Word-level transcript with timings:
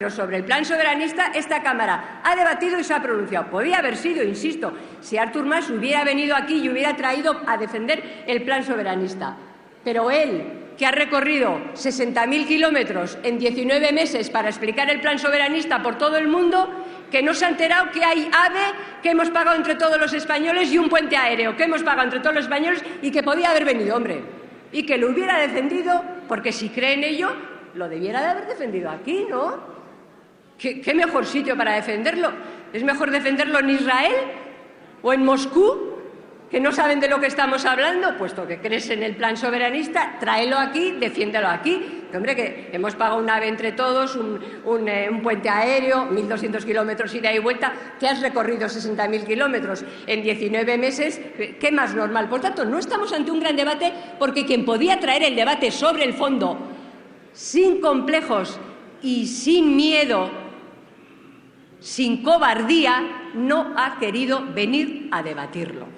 Pero 0.00 0.12
sobre 0.12 0.36
el 0.36 0.44
plan 0.44 0.64
soberanista, 0.64 1.32
esta 1.34 1.60
Cámara 1.60 2.20
ha 2.22 2.36
debatido 2.36 2.78
y 2.78 2.84
se 2.84 2.94
ha 2.94 3.02
pronunciado. 3.02 3.50
Podía 3.50 3.78
haber 3.78 3.96
sido, 3.96 4.22
insisto, 4.22 4.72
si 5.00 5.18
Artur 5.18 5.44
Mas 5.44 5.68
hubiera 5.70 6.04
venido 6.04 6.36
aquí 6.36 6.60
y 6.62 6.68
hubiera 6.68 6.94
traído 6.94 7.42
a 7.48 7.56
defender 7.56 8.22
el 8.28 8.44
plan 8.44 8.62
soberanista. 8.62 9.36
Pero 9.82 10.08
él, 10.12 10.68
que 10.78 10.86
ha 10.86 10.92
recorrido 10.92 11.58
60.000 11.74 12.46
kilómetros 12.46 13.18
en 13.24 13.40
19 13.40 13.90
meses 13.90 14.30
para 14.30 14.48
explicar 14.50 14.88
el 14.88 15.00
plan 15.00 15.18
soberanista 15.18 15.82
por 15.82 15.98
todo 15.98 16.16
el 16.16 16.28
mundo, 16.28 16.70
que 17.10 17.20
no 17.20 17.34
se 17.34 17.46
ha 17.46 17.48
enterado 17.48 17.90
que 17.90 18.04
hay 18.04 18.30
AVE 18.32 19.00
que 19.02 19.10
hemos 19.10 19.30
pagado 19.30 19.56
entre 19.56 19.74
todos 19.74 19.98
los 19.98 20.12
españoles 20.12 20.70
y 20.70 20.78
un 20.78 20.88
puente 20.88 21.16
aéreo 21.16 21.56
que 21.56 21.64
hemos 21.64 21.82
pagado 21.82 22.04
entre 22.04 22.20
todos 22.20 22.36
los 22.36 22.44
españoles 22.44 22.84
y 23.02 23.10
que 23.10 23.24
podía 23.24 23.50
haber 23.50 23.64
venido, 23.64 23.96
hombre. 23.96 24.22
Y 24.70 24.86
que 24.86 24.96
lo 24.96 25.10
hubiera 25.10 25.40
defendido, 25.40 26.04
porque 26.28 26.52
si 26.52 26.68
cree 26.68 26.92
en 26.92 27.02
ello, 27.02 27.32
lo 27.74 27.88
debiera 27.88 28.20
de 28.22 28.28
haber 28.28 28.46
defendido 28.46 28.90
aquí, 28.90 29.26
¿no? 29.28 29.76
¿Qué, 30.58 30.92
mejor 30.94 31.24
sitio 31.24 31.56
para 31.56 31.74
defenderlo? 31.74 32.32
¿Es 32.72 32.82
mejor 32.82 33.12
defenderlo 33.12 33.60
en 33.60 33.70
Israel 33.70 34.12
o 35.02 35.12
en 35.12 35.24
Moscú? 35.24 35.88
que 36.50 36.60
no 36.60 36.72
saben 36.72 36.98
de 36.98 37.08
lo 37.08 37.20
que 37.20 37.26
estamos 37.26 37.66
hablando, 37.66 38.16
puesto 38.16 38.46
que 38.46 38.58
crees 38.58 38.88
en 38.88 39.02
el 39.02 39.16
plan 39.16 39.36
soberanista, 39.36 40.16
tráelo 40.18 40.56
aquí, 40.56 40.92
defiéndelo 40.92 41.46
aquí. 41.46 42.06
hombre, 42.14 42.34
que 42.34 42.70
hemos 42.72 42.94
pagado 42.94 43.18
una 43.20 43.36
ave 43.36 43.48
entre 43.48 43.72
todos, 43.72 44.16
un, 44.16 44.88
eh, 44.88 45.10
puente 45.22 45.50
aéreo, 45.50 46.08
1.200 46.10 46.64
kilómetros 46.64 47.14
ida 47.14 47.30
y 47.34 47.38
vuelta, 47.38 47.74
que 48.00 48.08
has 48.08 48.22
recorrido 48.22 48.66
60.000 48.66 49.26
kilómetros 49.26 49.84
en 50.06 50.22
19 50.22 50.78
meses, 50.78 51.20
¿qué 51.60 51.70
más 51.70 51.94
normal? 51.94 52.30
Por 52.30 52.40
tanto, 52.40 52.64
no 52.64 52.78
estamos 52.78 53.12
ante 53.12 53.30
un 53.30 53.40
gran 53.40 53.54
debate 53.54 53.92
porque 54.18 54.46
quien 54.46 54.64
podía 54.64 54.98
traer 54.98 55.24
el 55.24 55.36
debate 55.36 55.70
sobre 55.70 56.04
el 56.04 56.14
fondo 56.14 56.58
sin 57.34 57.82
complejos 57.82 58.58
y 59.02 59.26
sin 59.26 59.76
miedo 59.76 60.47
sin 61.88 62.22
cobardía, 62.22 63.30
no 63.32 63.72
ha 63.74 63.98
querido 63.98 64.44
venir 64.52 65.08
a 65.10 65.22
debatirlo. 65.22 65.88